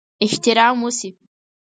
احترام 0.25 0.77
وشي. 0.85 1.09